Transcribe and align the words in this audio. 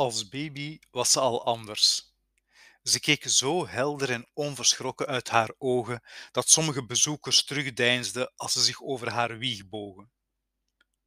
Als 0.00 0.28
baby 0.28 0.78
was 0.90 1.12
ze 1.12 1.20
al 1.20 1.44
anders. 1.44 2.14
Ze 2.82 3.00
keek 3.00 3.28
zo 3.28 3.66
helder 3.66 4.10
en 4.10 4.28
onverschrokken 4.32 5.06
uit 5.06 5.28
haar 5.28 5.52
ogen 5.58 6.02
dat 6.32 6.48
sommige 6.48 6.86
bezoekers 6.86 7.44
terugdeinsden 7.44 8.32
als 8.36 8.52
ze 8.52 8.62
zich 8.62 8.82
over 8.82 9.10
haar 9.10 9.38
wieg 9.38 9.68
bogen. 9.68 10.10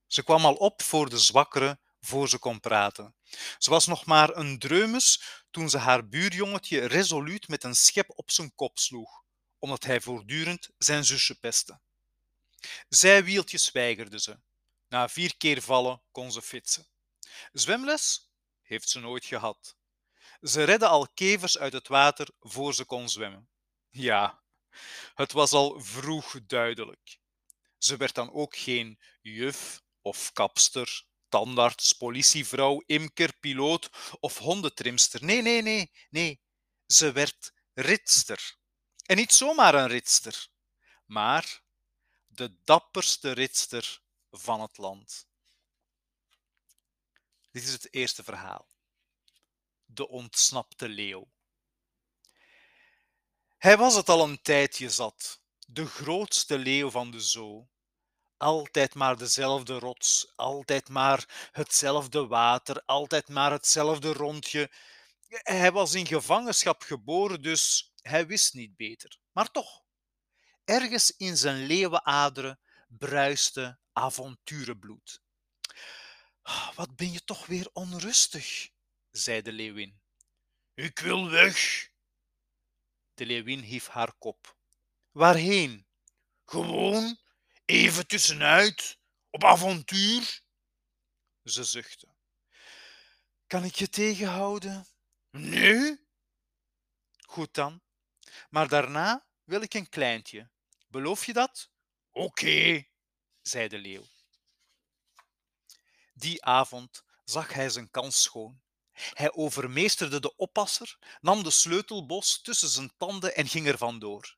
Ze 0.07 0.24
kwam 0.24 0.46
al 0.46 0.54
op 0.54 0.82
voor 0.82 1.10
de 1.10 1.18
zwakkere 1.18 1.79
voor 2.02 2.29
ze 2.29 2.38
kon 2.38 2.60
praten. 2.60 3.15
Ze 3.57 3.70
was 3.70 3.87
nog 3.87 4.06
maar 4.06 4.36
een 4.37 4.60
dreumes 4.60 5.21
toen 5.51 5.70
ze 5.70 5.78
haar 5.78 6.07
buurjongetje 6.07 6.86
resoluut 6.86 7.48
met 7.48 7.64
een 7.64 7.75
schep 7.75 8.10
op 8.15 8.32
zijn 8.32 8.56
kop 8.56 8.79
sloeg, 8.79 9.23
omdat 9.60 9.84
hij 9.84 10.01
voortdurend 10.01 10.70
zijn 10.78 11.06
zusje 11.06 11.39
pestte. 11.39 11.79
Zijwieltjes 12.89 13.71
weigerde 13.71 14.20
ze. 14.20 14.39
Na 14.89 15.10
vier 15.10 15.37
keer 15.37 15.62
vallen 15.62 16.01
kon 16.12 16.32
ze 16.32 16.42
fietsen. 16.42 16.87
Zwemles 17.51 18.32
heeft 18.63 18.89
ze 18.89 18.99
nooit 18.99 19.25
gehad. 19.25 19.75
Ze 20.41 20.63
redde 20.63 20.87
al 20.87 21.07
kevers 21.13 21.57
uit 21.57 21.73
het 21.73 21.87
water 21.87 22.27
voor 22.39 22.73
ze 22.73 22.86
kon 22.86 23.09
zwemmen. 23.09 23.49
Ja, 23.89 24.43
het 25.15 25.31
was 25.31 25.51
al 25.51 25.81
vroeg 25.81 26.45
duidelijk. 26.45 27.19
Ze 27.77 27.97
werd 27.97 28.15
dan 28.15 28.31
ook 28.31 28.55
geen 28.55 28.99
juf 29.21 29.81
of 30.01 30.31
kapster, 30.31 31.05
tandarts, 31.29 31.93
politievrouw, 31.93 32.83
imker, 32.86 33.38
piloot 33.39 33.89
of 34.19 34.38
hondentrimster. 34.38 35.23
Nee, 35.23 35.42
nee, 35.42 35.61
nee, 35.61 35.92
nee. 36.09 36.42
Ze 36.86 37.11
werd 37.11 37.53
ritster. 37.73 38.58
En 39.05 39.16
niet 39.16 39.33
zomaar 39.33 39.75
een 39.75 39.88
ritster, 39.88 40.48
maar 41.05 41.64
de 42.27 42.58
dapperste 42.64 43.31
ritster 43.31 44.02
van 44.31 44.61
het 44.61 44.77
land. 44.77 45.27
Dit 47.54 47.64
is 47.64 47.72
het 47.72 47.94
eerste 47.94 48.23
verhaal. 48.23 48.68
De 49.86 50.08
ontsnapte 50.08 50.90
leeuw. 50.90 51.32
Hij 53.58 53.78
was 53.78 53.95
het 53.95 54.10
al 54.10 54.23
een 54.23 54.42
tijdje 54.42 54.90
zat, 54.90 55.42
de 55.68 55.86
grootste 55.86 56.58
leeuw 56.58 56.90
van 56.90 57.12
de 57.12 57.20
zoo. 57.20 57.70
Altijd 58.38 58.94
maar 58.94 59.18
dezelfde 59.18 59.80
rots, 59.80 60.34
altijd 60.36 60.90
maar 60.90 61.50
hetzelfde 61.52 62.28
water, 62.28 62.84
altijd 62.86 63.30
maar 63.30 63.52
hetzelfde 63.52 64.14
rondje. 64.14 64.72
Hij 65.28 65.72
was 65.72 65.94
in 65.94 66.06
gevangenschap 66.06 66.82
geboren, 66.82 67.42
dus 67.42 67.94
hij 68.02 68.28
wist 68.28 68.54
niet 68.54 68.76
beter. 68.76 69.17
Maar 69.32 69.52
toch, 69.52 69.84
ergens 70.64 71.12
in 71.17 71.38
zijn 71.38 71.66
leeuwenaderen 71.66 72.60
bruiste 72.88 73.80
avonturenbloed. 73.92 75.23
Wat 76.75 76.95
ben 76.95 77.11
je 77.11 77.23
toch 77.23 77.45
weer 77.45 77.69
onrustig, 77.73 78.69
zei 79.11 79.41
de 79.41 79.52
leeuwin. 79.52 80.02
Ik 80.73 80.99
wil 80.99 81.30
weg. 81.30 81.89
De 83.13 83.25
leeuwin 83.25 83.59
hief 83.59 83.88
haar 83.88 84.13
kop. 84.13 84.58
Waarheen? 85.11 85.88
Gewoon, 86.45 87.19
even 87.66 88.08
tussenuit, 88.08 88.97
op 89.30 89.44
avontuur. 89.44 90.41
Ze 91.44 91.64
zuchtte. 91.64 92.08
Kan 93.47 93.64
ik 93.64 93.75
je 93.75 93.89
tegenhouden? 93.89 94.88
Nee. 95.30 96.08
Goed 97.27 97.53
dan. 97.53 97.81
Maar 98.49 98.67
daarna 98.67 99.27
wil 99.43 99.61
ik 99.61 99.73
een 99.73 99.89
kleintje. 99.89 100.52
Beloof 100.87 101.26
je 101.26 101.33
dat? 101.33 101.71
Oké, 102.11 102.86
zei 103.42 103.67
de 103.67 103.77
leeuw. 103.77 104.13
Die 106.23 106.45
avond 106.45 107.04
zag 107.23 107.54
hij 107.54 107.70
zijn 107.70 107.92
kans 107.92 108.22
schoon. 108.22 108.61
Hij 108.94 109.34
overmeesterde 109.34 110.20
de 110.20 110.36
oppasser, 110.36 110.98
nam 111.22 111.44
de 111.44 111.52
sleutelbos 111.52 112.42
tussen 112.42 112.70
zijn 112.70 112.94
tanden 112.98 113.36
en 113.36 113.48
ging 113.48 113.67
er 113.67 113.78
vandoor. 113.78 114.38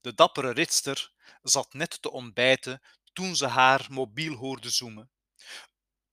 De 0.00 0.14
dappere 0.14 0.50
ritster 0.50 1.12
zat 1.42 1.72
net 1.72 2.02
te 2.02 2.10
ontbijten 2.10 2.82
toen 3.12 3.36
ze 3.36 3.46
haar 3.46 3.86
mobiel 3.90 4.34
hoorde 4.34 4.70
zoomen. 4.70 5.10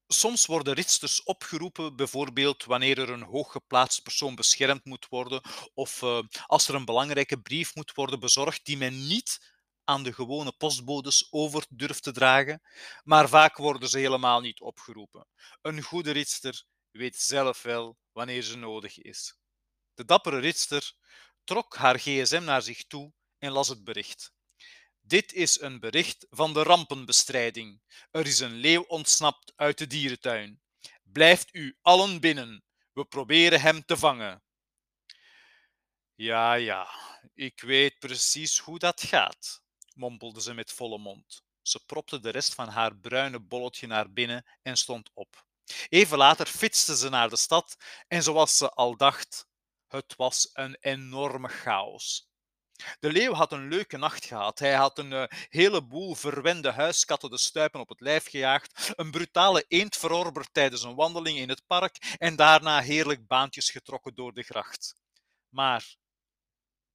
Soms 0.07 0.45
worden 0.45 0.73
ritsters 0.73 1.23
opgeroepen, 1.23 1.95
bijvoorbeeld 1.95 2.65
wanneer 2.65 2.99
er 2.99 3.09
een 3.09 3.23
hooggeplaatst 3.23 4.03
persoon 4.03 4.35
beschermd 4.35 4.85
moet 4.85 5.07
worden 5.09 5.41
of 5.73 6.01
uh, 6.01 6.19
als 6.45 6.67
er 6.67 6.75
een 6.75 6.85
belangrijke 6.85 7.41
brief 7.41 7.75
moet 7.75 7.93
worden 7.93 8.19
bezorgd 8.19 8.65
die 8.65 8.77
men 8.77 9.07
niet 9.07 9.50
aan 9.91 10.03
de 10.03 10.13
gewone 10.13 10.51
postbodes 10.51 11.27
over 11.31 11.65
durft 11.69 12.03
te 12.03 12.11
dragen, 12.11 12.61
maar 13.03 13.29
vaak 13.29 13.57
worden 13.57 13.89
ze 13.89 13.99
helemaal 13.99 14.41
niet 14.41 14.61
opgeroepen. 14.61 15.27
Een 15.61 15.81
goede 15.81 16.11
ritster 16.11 16.63
weet 16.91 17.15
zelf 17.15 17.61
wel 17.61 17.97
wanneer 18.11 18.41
ze 18.41 18.57
nodig 18.57 18.97
is. 18.97 19.35
De 19.93 20.05
dappere 20.05 20.39
ritster 20.39 20.93
trok 21.43 21.75
haar 21.75 21.99
gsm 21.99 22.43
naar 22.43 22.61
zich 22.61 22.83
toe 22.83 23.13
en 23.37 23.51
las 23.51 23.67
het 23.67 23.83
bericht. 23.83 24.33
Dit 25.01 25.33
is 25.33 25.59
een 25.59 25.79
bericht 25.79 26.27
van 26.29 26.53
de 26.53 26.63
rampenbestrijding. 26.63 27.81
Er 28.11 28.25
is 28.27 28.39
een 28.39 28.55
leeuw 28.55 28.81
ontsnapt 28.81 29.53
uit 29.55 29.77
de 29.77 29.87
dierentuin. 29.87 30.61
Blijft 31.03 31.53
u 31.53 31.77
allen 31.81 32.19
binnen. 32.19 32.63
We 32.93 33.05
proberen 33.05 33.61
hem 33.61 33.85
te 33.85 33.97
vangen. 33.97 34.43
Ja, 36.15 36.53
ja, 36.53 36.87
ik 37.33 37.61
weet 37.61 37.99
precies 37.99 38.57
hoe 38.59 38.79
dat 38.79 39.01
gaat, 39.01 39.60
mompelde 39.95 40.41
ze 40.41 40.53
met 40.53 40.71
volle 40.71 40.97
mond. 40.97 41.43
Ze 41.61 41.85
propte 41.85 42.19
de 42.19 42.29
rest 42.29 42.53
van 42.53 42.67
haar 42.67 42.95
bruine 42.95 43.39
bolletje 43.39 43.87
naar 43.87 44.11
binnen 44.11 44.45
en 44.61 44.77
stond 44.77 45.09
op. 45.13 45.45
Even 45.89 46.17
later 46.17 46.47
fietste 46.47 46.97
ze 46.97 47.09
naar 47.09 47.29
de 47.29 47.35
stad 47.35 47.75
en 48.07 48.23
zoals 48.23 48.57
ze 48.57 48.69
al 48.69 48.97
dacht, 48.97 49.47
het 49.87 50.15
was 50.15 50.49
een 50.53 50.77
enorme 50.79 51.47
chaos. 51.47 52.29
De 52.99 53.11
leeuw 53.11 53.33
had 53.33 53.51
een 53.51 53.67
leuke 53.67 53.97
nacht 53.97 54.25
gehad. 54.25 54.59
Hij 54.59 54.73
had 54.73 54.97
een 54.97 55.11
uh, 55.11 55.23
heleboel 55.49 56.15
verwende 56.15 56.71
huiskatten 56.71 57.29
de 57.29 57.37
stuipen 57.37 57.79
op 57.79 57.89
het 57.89 57.99
lijf 57.99 58.29
gejaagd, 58.29 58.93
een 58.95 59.11
brutale 59.11 59.65
eend 59.67 59.95
verorberd 59.95 60.53
tijdens 60.53 60.83
een 60.83 60.95
wandeling 60.95 61.37
in 61.37 61.49
het 61.49 61.65
park 61.67 62.15
en 62.17 62.35
daarna 62.35 62.81
heerlijk 62.81 63.27
baantjes 63.27 63.69
getrokken 63.69 64.15
door 64.15 64.33
de 64.33 64.43
gracht. 64.43 64.95
Maar 65.49 65.95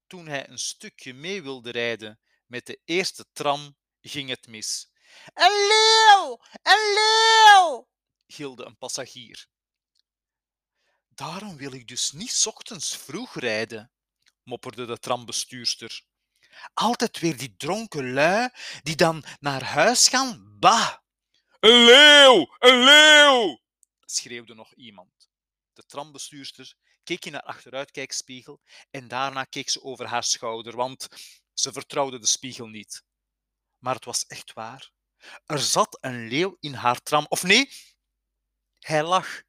toen 0.06 0.26
hij 0.26 0.48
een 0.48 0.58
stukje 0.58 1.14
mee 1.14 1.42
wilde 1.42 1.70
rijden 1.70 2.20
met 2.46 2.66
de 2.66 2.80
eerste 2.84 3.24
tram, 3.32 3.76
ging 4.00 4.28
het 4.28 4.46
mis. 4.46 4.90
Een 5.34 5.66
leeuw! 5.68 6.40
Een 6.62 6.94
leeuw! 6.94 7.88
gilde 8.26 8.64
een 8.64 8.76
passagier. 8.76 9.48
Daarom 11.08 11.56
wil 11.56 11.72
ik 11.72 11.88
dus 11.88 12.12
niet 12.12 12.44
ochtends 12.46 12.96
vroeg 12.96 13.34
rijden, 13.34 13.92
mopperde 14.42 14.86
de 14.86 14.98
trambestuurster. 14.98 16.04
Altijd 16.74 17.18
weer 17.18 17.36
die 17.36 17.56
dronken 17.56 18.12
lui 18.12 18.50
die 18.82 18.96
dan 18.96 19.24
naar 19.40 19.62
huis 19.62 20.08
gaan. 20.08 20.58
Bah! 20.58 20.96
Een 21.60 21.84
leeuw! 21.84 22.54
Een 22.58 22.84
leeuw! 22.84 23.60
schreeuwde 24.00 24.54
nog 24.54 24.74
iemand. 24.74 25.30
De 25.72 25.86
trambestuurster 25.86 26.74
keek 27.04 27.24
in 27.24 27.32
haar 27.32 27.42
achteruitkijkspiegel 27.42 28.60
en 28.90 29.08
daarna 29.08 29.44
keek 29.44 29.68
ze 29.68 29.82
over 29.82 30.06
haar 30.06 30.24
schouder, 30.24 30.76
want 30.76 31.08
ze 31.58 31.72
vertrouwde 31.72 32.18
de 32.18 32.26
spiegel 32.26 32.66
niet. 32.66 33.04
Maar 33.78 33.94
het 33.94 34.04
was 34.04 34.26
echt 34.26 34.52
waar. 34.52 34.90
Er 35.44 35.58
zat 35.58 35.98
een 36.00 36.28
leeuw 36.28 36.56
in 36.60 36.74
haar 36.74 37.02
tram. 37.02 37.26
Of 37.28 37.42
nee, 37.42 37.70
hij 38.78 39.02
lag 39.02 39.42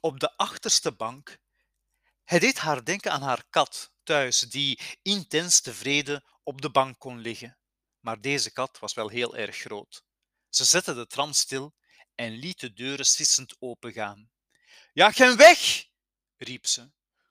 op 0.00 0.20
de 0.20 0.36
achterste 0.36 0.92
bank. 0.92 1.38
Hij 2.24 2.38
deed 2.38 2.58
haar 2.58 2.84
denken 2.84 3.12
aan 3.12 3.22
haar 3.22 3.44
kat 3.50 3.92
thuis, 4.02 4.40
die 4.40 4.80
intens 5.02 5.60
tevreden 5.60 6.24
op 6.42 6.60
de 6.60 6.70
bank 6.70 6.98
kon 6.98 7.18
liggen. 7.18 7.58
Maar 8.00 8.20
deze 8.20 8.52
kat 8.52 8.78
was 8.78 8.94
wel 8.94 9.08
heel 9.08 9.36
erg 9.36 9.56
groot. 9.56 10.02
Ze 10.48 10.64
zette 10.64 10.94
de 10.94 11.06
tram 11.06 11.32
stil 11.32 11.74
en 12.14 12.32
liet 12.32 12.60
de 12.60 12.72
deuren 12.72 13.06
sissend 13.06 13.56
opengaan. 13.58 14.30
Ja, 14.92 15.10
geen 15.10 15.36
weg! 15.36 15.86
riep 16.36 16.66
ze. 16.66 16.90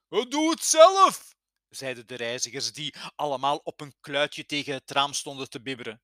Doe 0.10 0.50
het 0.50 0.64
zelf! 0.64 1.37
Zeiden 1.70 2.08
de 2.08 2.16
reizigers, 2.16 2.74
die 2.74 2.96
allemaal 3.16 3.58
op 3.58 3.82
een 3.82 3.96
kluitje 4.02 4.46
tegen 4.46 4.74
het 4.74 4.92
raam 4.92 5.14
stonden 5.14 5.50
te 5.50 5.62
bibberen. 5.62 6.02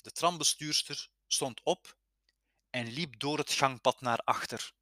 De 0.00 0.12
trambestuurster 0.12 1.08
stond 1.26 1.60
op 1.62 1.96
en 2.70 2.92
liep 2.92 3.20
door 3.20 3.38
het 3.38 3.52
gangpad 3.52 4.00
naar 4.00 4.18
achter. 4.18 4.72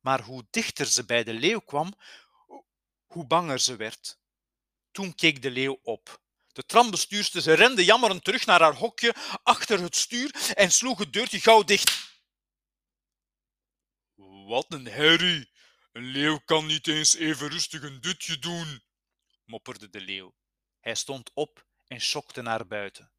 Maar 0.00 0.22
hoe 0.22 0.46
dichter 0.50 0.86
ze 0.86 1.04
bij 1.04 1.24
de 1.24 1.32
leeuw 1.32 1.60
kwam, 1.60 1.94
hoe 3.06 3.26
banger 3.26 3.58
ze 3.58 3.76
werd. 3.76 4.18
Toen 4.90 5.14
keek 5.14 5.42
de 5.42 5.50
leeuw 5.50 5.80
op. 5.82 6.20
De 6.52 6.66
trambestuurster 6.66 7.54
rende 7.54 7.84
jammerend 7.84 8.24
terug 8.24 8.46
naar 8.46 8.60
haar 8.60 8.74
hokje 8.74 9.14
achter 9.42 9.80
het 9.80 9.96
stuur 9.96 10.52
en 10.54 10.72
sloeg 10.72 10.98
het 10.98 11.12
deurtje 11.12 11.40
gauw 11.40 11.62
dicht. 11.62 12.20
Wat 14.46 14.72
een 14.72 14.86
herrie! 14.86 15.56
Een 15.92 16.04
leeuw 16.04 16.38
kan 16.38 16.66
niet 16.66 16.86
eens 16.86 17.14
even 17.14 17.48
rustig 17.48 17.82
een 17.82 18.00
dutje 18.00 18.38
doen, 18.38 18.82
mopperde 19.48 19.90
de 19.90 20.00
leeuw. 20.00 20.34
Hij 20.80 20.94
stond 20.94 21.30
op 21.34 21.64
en 21.86 22.00
schokte 22.00 22.42
naar 22.42 22.66
buiten. 22.66 23.10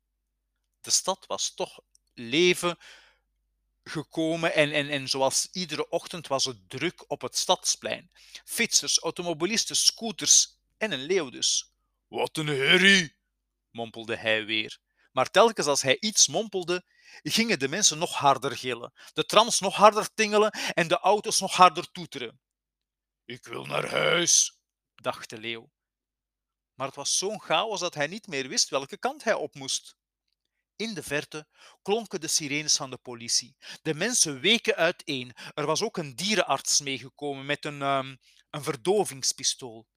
De 0.82 0.92
stad 0.92 1.26
was 1.28 1.54
toch 1.54 1.80
leven 2.14 2.78
gekomen 3.84 4.54
en, 4.54 4.72
en, 4.72 4.90
en 4.90 5.08
zoals 5.08 5.48
iedere 5.52 5.90
ochtend 5.90 6.28
was 6.28 6.46
het 6.46 6.70
druk 6.70 7.04
op 7.08 7.22
het 7.22 7.38
stadsplein. 7.38 8.12
Fietsers, 8.46 9.00
automobilisten, 9.00 9.76
scooters 9.76 10.58
en 10.78 10.92
een 10.92 11.04
leeuw 11.04 11.30
dus. 11.30 11.72
Wat 12.08 12.38
een 12.38 12.48
herrie, 12.48 13.16
mompelde 13.72 14.16
hij 14.16 14.46
weer. 14.46 14.78
Maar 15.12 15.32
telkens 15.32 15.68
als 15.68 15.82
hij 15.82 15.98
iets 16.00 16.28
mompelde, 16.28 16.84
gingen 17.24 17.60
de 17.60 17.68
mensen 17.68 17.98
nog 17.98 18.14
harder 18.14 18.58
gillen, 18.58 18.94
de 19.14 19.26
trams 19.26 19.60
nog 19.60 19.76
harder 19.76 20.14
tingelen 20.14 20.52
en 20.52 20.88
de 20.88 21.00
auto's 21.00 21.40
nog 21.40 21.56
harder 21.56 21.92
toeteren. 21.92 22.40
Ik 23.26 23.46
wil 23.46 23.66
naar 23.66 23.90
huis, 23.90 24.60
dacht 24.96 25.30
de 25.30 25.38
leeuw. 25.38 25.70
Maar 26.80 26.88
het 26.88 26.98
was 26.98 27.18
zo'n 27.18 27.42
chaos 27.42 27.80
dat 27.80 27.94
hij 27.94 28.08
niet 28.08 28.28
meer 28.28 28.48
wist 28.48 28.70
welke 28.70 28.98
kant 28.98 29.24
hij 29.24 29.34
op 29.34 29.56
moest. 29.56 29.96
In 30.76 30.94
de 30.94 31.04
verte 31.04 31.48
klonken 31.82 32.22
de 32.22 32.28
sirenes 32.28 32.76
van 32.76 32.90
de 32.90 32.98
politie. 32.98 33.56
De 33.82 33.94
mensen 33.94 34.40
weken 34.40 34.76
uiteen. 34.76 35.36
Er 35.54 35.66
was 35.66 35.82
ook 35.82 35.98
een 35.98 36.16
dierenarts 36.16 36.82
meegekomen 36.82 37.46
met 37.46 37.66
een, 37.66 37.82
um, 37.82 38.20
een 38.50 38.64
verdovingspistool. 38.64 39.88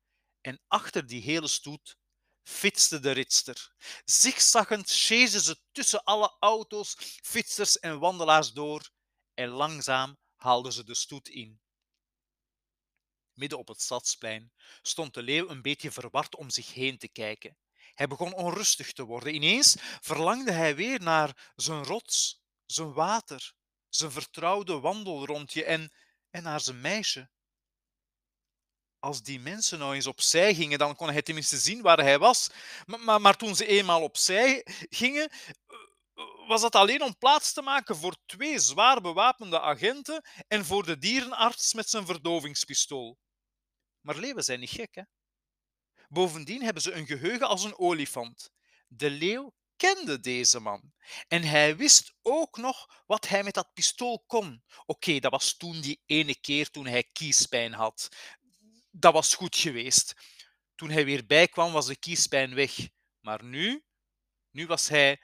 En 0.41 0.61
achter 0.69 1.07
die 1.07 1.23
hele 1.23 1.49
stoet 1.49 1.97
fietste 2.43 3.01
de 3.01 3.11
ritster. 3.11 3.75
Zigzaggend 4.05 4.91
chasen 4.91 5.41
ze 5.41 5.61
tussen 5.73 6.05
alle 6.05 6.37
auto's, 6.41 6.97
fietsers 7.23 7.79
en 7.79 7.99
wandelaars 7.99 8.53
door 8.53 8.91
en 9.35 9.49
langzaam 9.49 10.19
haalden 10.37 10.73
ze 10.73 10.85
de 10.85 10.95
stoet 10.95 11.29
in. 11.29 11.62
Midden 13.35 13.59
op 13.59 13.69
het 13.69 13.81
stadsplein 13.81 14.53
stond 14.83 15.15
de 15.15 15.23
leeuw 15.23 15.49
een 15.49 15.63
beetje 15.63 15.91
verward 15.91 16.37
om 16.37 16.51
zich 16.51 16.75
heen 16.75 16.99
te 16.99 17.09
kijken. 17.09 17.57
Hij 17.95 18.07
begon 18.07 18.35
onrustig 18.35 18.93
te 18.93 19.05
worden. 19.05 19.35
Ineens 19.35 19.77
verlangde 20.01 20.53
hij 20.53 20.77
weer 20.77 21.01
naar 21.01 21.53
zijn 21.57 21.85
rots, 21.85 22.41
zijn 22.67 22.93
water, 22.93 23.53
zijn 23.89 24.13
vertrouwde 24.13 24.79
wandelrondje 24.81 25.65
en, 25.65 25.93
en 26.31 26.43
naar 26.43 26.61
zijn 26.61 26.81
meisje. 26.81 27.31
Als 28.99 29.23
die 29.23 29.41
mensen 29.41 29.79
nou 29.79 29.95
eens 29.95 30.07
opzij 30.07 30.55
gingen, 30.55 30.79
dan 30.79 30.97
kon 30.97 31.11
hij 31.11 31.23
tenminste 31.23 31.59
zien 31.59 31.83
waar 31.83 31.99
hij 31.99 32.19
was. 32.19 32.51
Maar, 32.87 33.01
maar, 33.01 33.21
maar 33.21 33.37
toen 33.37 33.57
ze 33.57 33.67
eenmaal 33.67 34.03
opzij 34.03 34.67
gingen, 34.91 35.31
was 36.47 36.61
dat 36.61 36.75
alleen 36.75 37.03
om 37.03 37.19
plaats 37.19 37.53
te 37.53 37.63
maken 37.63 37.97
voor 37.97 38.17
twee 38.27 38.59
zwaar 38.59 39.01
bewapende 39.01 39.61
agenten 39.61 40.25
en 40.49 40.65
voor 40.65 40.85
de 40.85 40.99
dierenarts 40.99 41.75
met 41.75 41.89
zijn 41.89 42.07
verdovingspistool. 42.07 43.19
Maar 44.01 44.17
leeuwen 44.17 44.45
zijn 44.45 44.61
niet 44.61 44.71
gek, 44.71 44.95
hè? 44.95 45.03
Bovendien 46.09 46.63
hebben 46.63 46.83
ze 46.83 46.93
een 46.93 47.07
geheugen 47.07 47.49
als 47.49 47.65
een 47.65 47.79
olifant. 47.79 48.51
De 48.89 49.11
leeuw 49.11 49.55
kende 49.77 50.21
deze 50.21 50.61
man. 50.61 50.93
En 51.29 51.43
hij 51.43 51.77
wist 51.77 52.15
ook 52.23 52.57
nog 52.57 53.03
wat 53.07 53.29
hij 53.29 53.43
met 53.43 53.55
dat 53.55 53.73
pistool 53.73 54.25
kon. 54.27 54.63
Oké, 54.87 55.19
dat 55.19 55.31
was 55.31 55.57
toen 55.57 55.81
die 55.81 56.03
ene 56.07 56.41
keer 56.41 56.71
toen 56.71 56.87
hij 56.87 57.05
kiespijn 57.13 57.73
had. 57.73 58.09
Dat 58.91 59.13
was 59.13 59.35
goed 59.35 59.57
geweest. 59.57 60.15
Toen 60.75 60.91
hij 60.91 61.05
weer 61.05 61.27
bijkwam, 61.27 61.73
was 61.73 61.87
de 61.87 61.97
kiespijn 61.97 62.55
weg. 62.55 62.89
Maar 63.21 63.45
nu, 63.45 63.85
nu 64.51 64.67
was 64.67 64.89
hij 64.89 65.21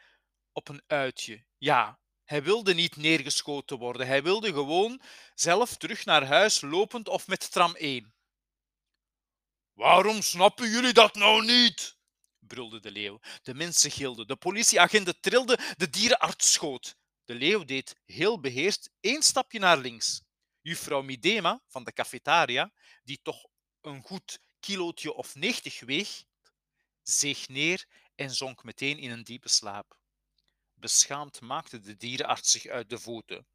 op 0.58 0.68
een 0.68 0.82
uitje. 0.86 1.44
Ja, 1.58 1.98
hij 2.24 2.42
wilde 2.42 2.74
niet 2.74 2.96
neergeschoten 2.96 3.78
worden. 3.78 4.06
Hij 4.06 4.22
wilde 4.22 4.52
gewoon 4.52 5.00
zelf 5.34 5.76
terug 5.76 6.04
naar 6.04 6.26
huis 6.26 6.60
lopend 6.60 7.08
of 7.08 7.26
met 7.26 7.50
tram 7.52 7.76
1. 7.76 8.14
Waarom 9.72 10.22
snappen 10.22 10.70
jullie 10.70 10.92
dat 10.92 11.14
nou 11.14 11.44
niet? 11.44 11.96
brulde 12.38 12.80
de 12.80 12.90
leeuw. 12.90 13.20
De 13.42 13.54
mensen 13.54 13.90
gilden, 13.90 14.26
de 14.26 14.36
politieagenten 14.36 15.20
trilden, 15.20 15.60
de 15.76 15.90
dierenarts 15.90 16.52
schoot. 16.52 16.96
De 17.24 17.34
leeuw 17.34 17.64
deed 17.64 17.96
heel 18.04 18.40
beheerst 18.40 18.90
één 19.00 19.22
stapje 19.22 19.58
naar 19.58 19.78
links. 19.78 20.22
Juffrouw 20.60 21.02
Midema 21.02 21.62
van 21.66 21.84
de 21.84 21.92
cafetaria, 21.92 22.72
die 23.02 23.20
toch 23.22 23.46
een 23.80 24.02
goed 24.02 24.38
kilootje 24.60 25.12
of 25.12 25.34
negentig 25.34 25.80
weeg, 25.80 26.24
zeeg 27.02 27.48
neer 27.48 27.86
en 28.14 28.30
zonk 28.30 28.64
meteen 28.64 28.98
in 28.98 29.10
een 29.10 29.24
diepe 29.24 29.48
slaap. 29.48 29.98
Beschaamd 30.78 31.40
maakte 31.40 31.80
de 31.80 31.96
dierenarts 31.96 32.50
zich 32.50 32.66
uit 32.66 32.90
de 32.90 32.98
voeten. 32.98 33.46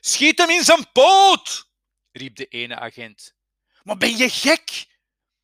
Schiet 0.00 0.38
hem 0.38 0.50
in 0.50 0.64
zijn 0.64 0.92
poot! 0.92 1.70
riep 2.10 2.36
de 2.36 2.46
ene 2.46 2.76
agent. 2.76 3.34
Maar 3.82 3.96
ben 3.96 4.16
je 4.16 4.30
gek? 4.30 4.86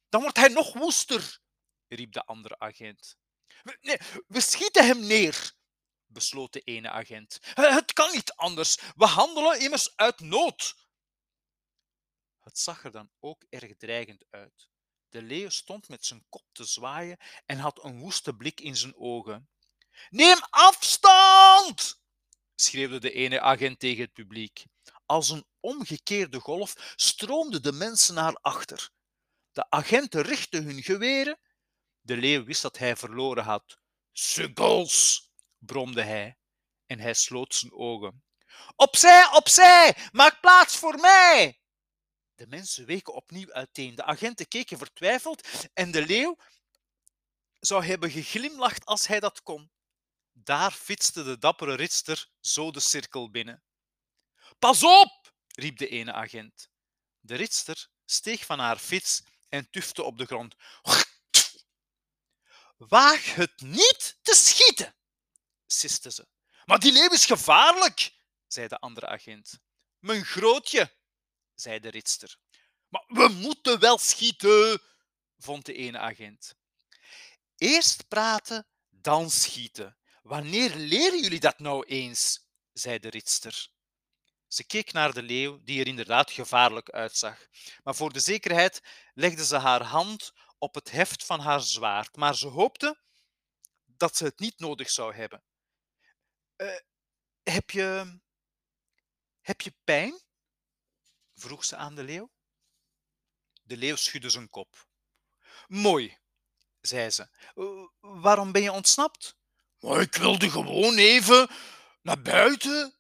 Dan 0.09 0.20
wordt 0.20 0.37
hij 0.37 0.49
nog 0.49 0.73
woester, 0.73 1.38
riep 1.88 2.12
de 2.12 2.25
andere 2.25 2.59
agent. 2.59 3.17
Nee, 3.81 3.99
we 4.26 4.41
schieten 4.41 4.87
hem 4.87 5.06
neer, 5.06 5.53
besloot 6.06 6.53
de 6.53 6.61
ene 6.61 6.91
agent. 6.91 7.38
Het 7.55 7.93
kan 7.93 8.12
niet 8.12 8.32
anders. 8.32 8.76
We 8.97 9.06
handelen 9.06 9.61
immers 9.61 9.97
uit 9.97 10.20
nood. 10.20 10.87
Het 12.38 12.59
zag 12.59 12.85
er 12.85 12.91
dan 12.91 13.11
ook 13.20 13.44
erg 13.49 13.76
dreigend 13.76 14.25
uit. 14.31 14.69
De 15.09 15.23
leeuw 15.23 15.49
stond 15.49 15.88
met 15.88 16.05
zijn 16.05 16.26
kop 16.29 16.44
te 16.53 16.65
zwaaien 16.65 17.19
en 17.47 17.59
had 17.59 17.85
een 17.85 17.99
woeste 17.99 18.35
blik 18.35 18.61
in 18.61 18.76
zijn 18.76 18.97
ogen. 18.97 19.49
Neem 20.11 20.39
afstand! 20.50 22.00
schreeuwde 22.55 22.99
de 22.99 23.12
ene 23.12 23.41
agent 23.41 23.79
tegen 23.79 24.03
het 24.03 24.12
publiek. 24.12 24.65
Als 25.06 25.31
een 25.31 25.47
omgekeerde 25.61 26.41
golf 26.41 26.93
stroomden 26.97 27.62
de 27.62 27.73
mensen 27.73 28.15
naar 28.15 28.35
achter. 28.41 28.91
De 29.53 29.71
agenten 29.71 30.23
richtten 30.23 30.65
hun 30.65 30.83
geweren. 30.83 31.39
De 32.00 32.17
leeuw 32.17 32.45
wist 32.45 32.62
dat 32.62 32.79
hij 32.79 32.97
verloren 32.97 33.45
had. 33.45 33.79
Sukkels, 34.12 35.31
bromde 35.59 36.03
hij 36.03 36.39
en 36.87 37.01
hij 37.01 37.15
sloot 37.15 37.55
zijn 37.55 37.73
ogen. 37.73 38.23
Opzij, 38.77 39.29
opzij, 39.33 39.97
maak 40.12 40.41
plaats 40.41 40.77
voor 40.77 41.01
mij! 41.01 41.61
De 42.35 42.47
mensen 42.47 42.87
weken 42.87 43.15
opnieuw 43.15 43.53
uiteen. 43.53 43.94
De 43.94 44.05
agenten 44.05 44.49
keken 44.49 44.79
vertwijfeld 44.79 45.49
en 45.75 45.91
de 45.91 46.06
leeuw 46.06 46.37
zou 47.61 47.85
hebben 47.85 48.11
geglimlacht 48.11 48.85
als 48.85 49.06
hij 49.06 49.21
dat 49.21 49.43
kon. 49.43 49.71
Daar 50.49 50.73
fietste 50.73 51.23
de 51.23 51.39
dappere 51.39 51.75
ritster 51.75 52.29
zo 52.41 52.71
de 52.71 52.81
cirkel 52.81 53.31
binnen. 53.31 53.62
Pas 54.59 54.83
op! 54.83 55.33
riep 55.49 55.79
de 55.79 55.89
ene 55.89 56.12
agent. 56.12 56.69
De 57.20 57.34
ritster 57.34 57.89
steeg 58.05 58.44
van 58.44 58.58
haar 58.58 58.79
fiets 58.79 59.22
en 59.49 59.70
tufte 59.70 60.03
op 60.03 60.19
de 60.19 60.27
grond. 60.27 60.55
Waag 62.77 63.34
het 63.34 63.61
niet 63.61 64.19
te 64.22 64.34
schieten, 64.34 64.94
siste 65.67 66.11
ze. 66.11 66.29
Maar 66.65 66.79
die 66.79 66.93
leeuw 66.93 67.13
is 67.13 67.27
gevaarlijk, 67.27 68.13
zei 68.46 68.69
de 68.69 68.79
andere 68.79 69.06
agent. 69.06 69.58
Mijn 69.99 70.25
grootje, 70.25 70.96
zei 71.55 71.81
de 71.81 71.89
ritster. 71.89 72.37
Maar 72.89 73.05
we 73.06 73.29
moeten 73.29 73.81
wel 73.81 73.99
schieten, 73.99 74.82
vond 75.39 75.67
de 75.67 75.75
ene 75.75 75.99
agent. 75.99 76.55
Eerst 77.56 78.08
praten, 78.08 78.67
dan 78.89 79.31
schieten. 79.31 79.97
Wanneer 80.29 80.75
leren 80.75 81.20
jullie 81.20 81.41
dat 81.41 81.58
nou 81.58 81.87
eens? 81.87 82.47
zei 82.73 82.99
de 82.99 83.08
ritster. 83.08 83.70
Ze 84.47 84.65
keek 84.65 84.93
naar 84.93 85.13
de 85.13 85.23
leeuw, 85.23 85.63
die 85.63 85.81
er 85.81 85.87
inderdaad 85.87 86.31
gevaarlijk 86.31 86.91
uitzag. 86.91 87.47
Maar 87.82 87.94
voor 87.94 88.13
de 88.13 88.20
zekerheid 88.20 88.82
legde 89.15 89.44
ze 89.44 89.56
haar 89.56 89.82
hand 89.82 90.32
op 90.58 90.75
het 90.75 90.91
heft 90.91 91.25
van 91.25 91.41
haar 91.41 91.61
zwaard, 91.61 92.17
maar 92.17 92.35
ze 92.35 92.47
hoopte 92.47 93.01
dat 93.85 94.17
ze 94.17 94.25
het 94.25 94.39
niet 94.39 94.58
nodig 94.58 94.91
zou 94.91 95.15
hebben. 95.15 95.43
Uh, 96.56 96.79
heb 97.43 97.70
je. 97.70 98.19
Heb 99.41 99.61
je 99.61 99.75
pijn? 99.85 100.20
vroeg 101.35 101.65
ze 101.65 101.77
aan 101.77 101.94
de 101.94 102.03
leeuw. 102.03 102.31
De 103.63 103.77
leeuw 103.77 103.97
schudde 103.97 104.31
zijn 104.31 104.49
kop. 104.49 104.87
Mooi, 105.67 106.19
zei 106.81 107.11
ze. 107.11 107.29
Waarom 108.01 108.53
ben 108.53 108.63
je 108.63 108.73
ontsnapt? 108.73 109.38
Maar 109.81 110.01
ik 110.01 110.15
wilde 110.15 110.51
gewoon 110.51 110.97
even 110.97 111.49
naar 112.03 112.23
buiten, 112.23 112.94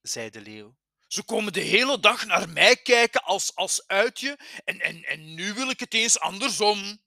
zei 0.00 0.30
de 0.30 0.40
leeuw. 0.40 0.76
Ze 1.06 1.22
komen 1.22 1.52
de 1.52 1.60
hele 1.60 2.00
dag 2.00 2.24
naar 2.24 2.48
mij 2.48 2.76
kijken 2.76 3.22
als, 3.22 3.54
als 3.54 3.86
uitje 3.86 4.38
en, 4.64 4.80
en, 4.80 5.04
en 5.04 5.34
nu 5.34 5.52
wil 5.52 5.70
ik 5.70 5.80
het 5.80 5.94
eens 5.94 6.18
andersom. 6.18 7.02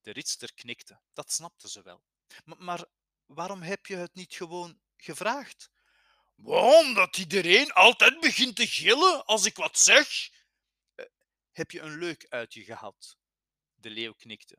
De 0.00 0.12
ritster 0.12 0.54
knikte, 0.54 1.00
dat 1.12 1.32
snapte 1.32 1.68
ze 1.68 1.82
wel. 1.82 2.02
Maar, 2.44 2.84
waarom 3.26 3.62
heb 3.62 3.86
je 3.86 3.96
het 3.96 4.14
niet 4.14 4.34
gewoon 4.34 4.80
gevraagd? 4.96 5.70
Omdat 6.44 7.16
iedereen 7.16 7.72
altijd 7.72 8.20
begint 8.20 8.56
te 8.56 8.66
gillen 8.66 9.24
als 9.24 9.44
ik 9.44 9.56
wat 9.56 9.78
zeg. 9.78 10.30
Uh, 10.96 11.06
heb 11.52 11.70
je 11.70 11.80
een 11.80 11.98
leuk 11.98 12.26
uitje 12.28 12.64
gehad? 12.64 13.16
De 13.74 13.90
leeuw 13.90 14.12
knikte. 14.12 14.58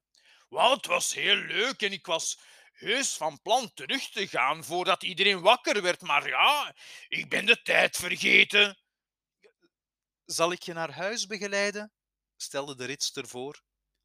Wel, 0.50 0.72
het 0.72 0.86
was 0.86 1.14
heel 1.14 1.36
leuk 1.36 1.82
en 1.82 1.92
ik 1.92 2.06
was 2.06 2.40
heus 2.74 3.14
van 3.14 3.42
plan 3.42 3.74
terug 3.74 4.10
te 4.10 4.28
gaan 4.28 4.64
voordat 4.64 5.04
iedereen 5.04 5.42
wakker 5.42 5.82
werd, 5.82 6.02
maar 6.02 6.28
ja, 6.28 6.76
ik 7.08 7.30
ben 7.30 7.46
de 7.46 7.62
tijd 7.62 7.98
vergeten. 7.98 8.78
Zal 10.26 10.52
ik 10.52 10.64
je 10.64 10.74
naar 10.74 10.92
huis 10.92 11.26
begeleiden? 11.26 11.92
stelde 12.36 12.76
de 12.76 12.86
ritster 12.86 13.28
voor. 13.28 13.62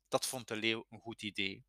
Dat 0.09 0.27
vond 0.27 0.49
de 0.49 0.57
leeuw 0.57 0.87
een 0.89 1.01
goed 1.01 1.23
idee. 1.23 1.65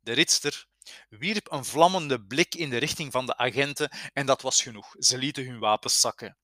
De 0.00 0.12
ritster 0.12 0.66
wierp 1.08 1.52
een 1.52 1.64
vlammende 1.64 2.24
blik 2.26 2.54
in 2.54 2.70
de 2.70 2.76
richting 2.76 3.12
van 3.12 3.26
de 3.26 3.36
agenten 3.36 3.90
en 4.12 4.26
dat 4.26 4.42
was 4.42 4.62
genoeg. 4.62 4.94
Ze 4.98 5.18
lieten 5.18 5.44
hun 5.46 5.58
wapens 5.58 6.00
zakken. 6.00 6.38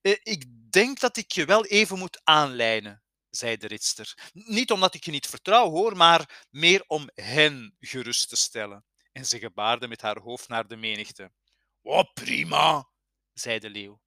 Eh, 0.00 0.16
ik 0.22 0.44
denk 0.72 1.00
dat 1.00 1.16
ik 1.16 1.32
je 1.32 1.44
wel 1.44 1.66
even 1.66 1.98
moet 1.98 2.20
aanlijnen, 2.24 3.02
zei 3.30 3.56
de 3.56 3.66
ritster. 3.66 4.30
Niet 4.32 4.70
omdat 4.70 4.94
ik 4.94 5.04
je 5.04 5.10
niet 5.10 5.26
vertrouw, 5.26 5.70
hoor, 5.70 5.96
maar 5.96 6.46
meer 6.50 6.84
om 6.86 7.10
hen 7.14 7.76
gerust 7.78 8.28
te 8.28 8.36
stellen. 8.36 8.84
En 9.12 9.26
ze 9.26 9.38
gebaarde 9.38 9.88
met 9.88 10.00
haar 10.00 10.18
hoofd 10.18 10.48
naar 10.48 10.66
de 10.66 10.76
menigte. 10.76 11.32
Wat 11.80 12.14
prima, 12.14 12.88
zei 13.32 13.58
de 13.58 13.70
leeuw. 13.70 14.00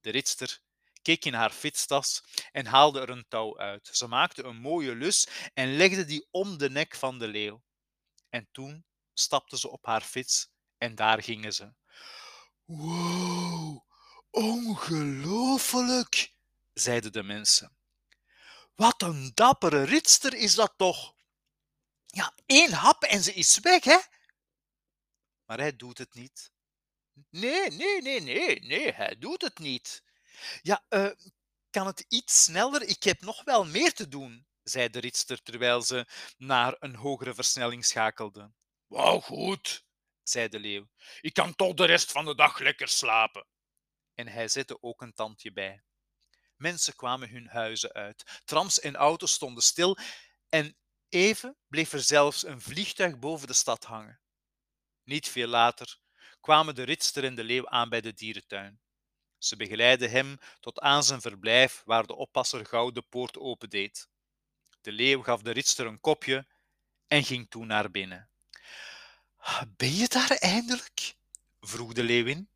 De 0.00 0.10
ritster 0.10 0.60
keek 1.02 1.24
in 1.24 1.34
haar 1.34 1.50
fietstas 1.50 2.24
en 2.52 2.66
haalde 2.66 3.00
er 3.00 3.10
een 3.10 3.28
touw 3.28 3.58
uit. 3.58 3.88
Ze 3.92 4.06
maakte 4.06 4.42
een 4.42 4.56
mooie 4.56 4.94
lus 4.94 5.28
en 5.54 5.76
legde 5.76 6.04
die 6.04 6.26
om 6.30 6.58
de 6.58 6.70
nek 6.70 6.94
van 6.94 7.18
de 7.18 7.28
leeuw. 7.28 7.62
En 8.28 8.48
toen 8.52 8.84
stapte 9.14 9.58
ze 9.58 9.68
op 9.68 9.86
haar 9.86 10.02
fiets 10.02 10.48
en 10.78 10.94
daar 10.94 11.22
gingen 11.22 11.52
ze. 11.52 11.72
Wow, 12.64 13.80
ongelooflijk, 14.30 16.34
zeiden 16.72 17.12
de 17.12 17.22
mensen. 17.22 17.76
Wat 18.74 19.02
een 19.02 19.30
dappere 19.34 19.82
ritster 19.82 20.34
is 20.34 20.54
dat 20.54 20.74
toch? 20.76 21.14
Ja, 22.06 22.34
één 22.46 22.72
hap 22.72 23.02
en 23.02 23.22
ze 23.22 23.34
is 23.34 23.58
weg, 23.58 23.84
hè? 23.84 23.98
Maar 25.50 25.58
hij 25.58 25.76
doet 25.76 25.98
het 25.98 26.14
niet. 26.14 26.52
Nee, 27.30 27.70
nee, 27.70 28.02
nee, 28.02 28.20
nee, 28.20 28.60
nee, 28.60 28.92
hij 28.92 29.18
doet 29.18 29.42
het 29.42 29.58
niet. 29.58 30.02
Ja, 30.62 30.84
uh, 30.88 31.10
kan 31.70 31.86
het 31.86 32.04
iets 32.08 32.42
sneller? 32.42 32.82
Ik 32.82 33.02
heb 33.02 33.20
nog 33.20 33.44
wel 33.44 33.64
meer 33.64 33.92
te 33.92 34.08
doen, 34.08 34.46
zei 34.62 34.88
de 34.88 34.98
ritster 34.98 35.42
terwijl 35.42 35.82
ze 35.82 36.06
naar 36.36 36.76
een 36.78 36.94
hogere 36.94 37.34
versnelling 37.34 37.84
schakelde. 37.84 38.52
Wauw, 38.86 39.20
goed, 39.20 39.84
zei 40.22 40.48
de 40.48 40.58
leeuw. 40.58 40.88
Ik 41.20 41.34
kan 41.34 41.54
toch 41.54 41.74
de 41.74 41.84
rest 41.84 42.12
van 42.12 42.24
de 42.24 42.34
dag 42.34 42.58
lekker 42.58 42.88
slapen. 42.88 43.46
En 44.14 44.28
hij 44.28 44.48
zette 44.48 44.82
ook 44.82 45.02
een 45.02 45.14
tandje 45.14 45.52
bij. 45.52 45.82
Mensen 46.56 46.96
kwamen 46.96 47.30
hun 47.30 47.46
huizen 47.46 47.92
uit. 47.92 48.40
Trams 48.44 48.80
en 48.80 48.96
auto's 48.96 49.32
stonden 49.32 49.62
stil 49.62 49.98
en 50.48 50.76
even 51.08 51.56
bleef 51.68 51.92
er 51.92 52.02
zelfs 52.02 52.44
een 52.44 52.60
vliegtuig 52.60 53.18
boven 53.18 53.46
de 53.46 53.52
stad 53.52 53.84
hangen. 53.84 54.20
Niet 55.10 55.28
veel 55.28 55.48
later 55.48 55.98
kwamen 56.40 56.74
de 56.74 56.82
ritster 56.82 57.24
en 57.24 57.34
de 57.34 57.44
leeuw 57.44 57.68
aan 57.68 57.88
bij 57.88 58.00
de 58.00 58.14
dierentuin. 58.14 58.80
Ze 59.38 59.56
begeleidden 59.56 60.10
hem 60.10 60.38
tot 60.60 60.80
aan 60.80 61.04
zijn 61.04 61.20
verblijf, 61.20 61.82
waar 61.84 62.06
de 62.06 62.14
oppasser 62.14 62.66
gauw 62.66 62.90
de 62.90 63.02
poort 63.02 63.38
opendeed. 63.38 64.08
De 64.80 64.92
leeuw 64.92 65.22
gaf 65.22 65.42
de 65.42 65.50
ritster 65.50 65.86
een 65.86 66.00
kopje 66.00 66.46
en 67.06 67.24
ging 67.24 67.50
toen 67.50 67.66
naar 67.66 67.90
binnen. 67.90 68.28
Ben 69.76 69.94
je 69.94 70.08
daar 70.08 70.30
eindelijk? 70.30 71.14
vroeg 71.60 71.92
de 71.92 72.02
leeuwin. 72.02 72.48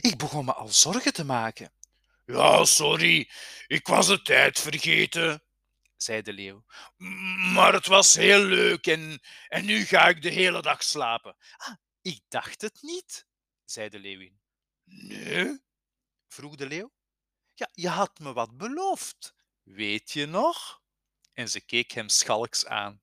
Ik 0.00 0.18
begon 0.18 0.44
me 0.44 0.54
al 0.54 0.68
zorgen 0.68 1.12
te 1.12 1.24
maken. 1.24 1.72
Ja, 2.26 2.64
sorry, 2.64 3.30
ik 3.66 3.86
was 3.86 4.06
de 4.06 4.22
tijd 4.22 4.60
vergeten, 4.60 5.42
zei 5.96 6.22
de 6.22 6.32
leeuw. 6.32 6.64
Maar 7.52 7.72
het 7.72 7.86
was 7.86 8.14
heel 8.14 8.42
leuk 8.42 8.86
en, 8.86 9.20
en 9.48 9.64
nu 9.64 9.84
ga 9.84 10.08
ik 10.08 10.22
de 10.22 10.30
hele 10.30 10.62
dag 10.62 10.82
slapen. 10.82 11.36
Ah, 11.56 11.74
ik 12.02 12.20
dacht 12.28 12.60
het 12.60 12.82
niet, 12.82 13.26
zei 13.64 13.88
de 13.88 13.98
leeuwin. 13.98 14.40
Nee? 14.84 15.60
vroeg 16.28 16.56
de 16.56 16.66
leeuw. 16.66 16.92
Ja, 17.54 17.70
je 17.72 17.88
had 17.88 18.18
me 18.18 18.32
wat 18.32 18.56
beloofd, 18.56 19.34
weet 19.62 20.10
je 20.10 20.26
nog? 20.26 20.82
En 21.32 21.48
ze 21.48 21.60
keek 21.60 21.90
hem 21.90 22.08
schalks 22.08 22.66
aan. 22.66 23.02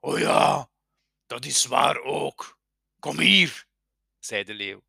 O 0.00 0.12
oh 0.12 0.18
ja, 0.18 0.70
dat 1.26 1.44
is 1.44 1.64
waar 1.64 2.00
ook. 2.00 2.58
Kom 2.98 3.18
hier, 3.18 3.66
zei 4.18 4.44
de 4.44 4.54
leeuw. 4.54 4.84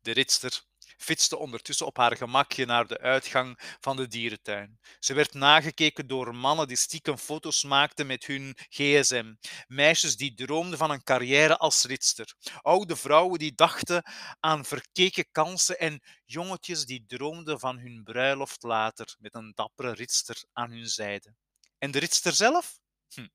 De 0.00 0.10
ritster 0.10 0.64
fietste 1.02 1.38
ondertussen 1.38 1.86
op 1.86 1.96
haar 1.96 2.16
gemakje 2.16 2.66
naar 2.66 2.86
de 2.86 2.98
uitgang 2.98 3.76
van 3.80 3.96
de 3.96 4.08
dierentuin. 4.08 4.80
Ze 4.98 5.14
werd 5.14 5.34
nagekeken 5.34 6.06
door 6.06 6.34
mannen 6.34 6.68
die 6.68 6.76
stiekem 6.76 7.16
foto's 7.18 7.64
maakten 7.64 8.06
met 8.06 8.24
hun 8.24 8.56
gsm, 8.68 9.34
meisjes 9.66 10.16
die 10.16 10.34
droomden 10.34 10.78
van 10.78 10.90
een 10.90 11.02
carrière 11.02 11.56
als 11.56 11.84
ritster, 11.84 12.34
oude 12.60 12.96
vrouwen 12.96 13.38
die 13.38 13.54
dachten 13.54 14.02
aan 14.40 14.64
verkeken 14.64 15.30
kansen 15.32 15.78
en 15.78 16.02
jongetjes 16.24 16.84
die 16.84 17.04
droomden 17.06 17.58
van 17.60 17.78
hun 17.78 18.02
bruiloft 18.04 18.62
later 18.62 19.16
met 19.18 19.34
een 19.34 19.52
dappere 19.54 19.92
ritster 19.92 20.44
aan 20.52 20.70
hun 20.70 20.88
zijde. 20.88 21.34
En 21.78 21.90
de 21.90 21.98
ritster 21.98 22.32
zelf? 22.32 22.78
Hm. 23.14 23.28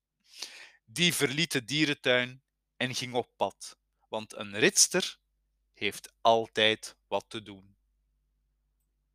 Die 0.85 1.13
verliet 1.13 1.51
de 1.51 1.63
dierentuin 1.63 2.41
en 2.77 2.95
ging 2.95 3.13
op 3.13 3.29
pad, 3.35 3.77
want 4.09 4.35
een 4.35 4.59
ritster 4.59 5.17
heeft 5.77 6.13
altijd 6.21 6.97
wat 7.07 7.25
te 7.27 7.41
doen. 7.43 7.76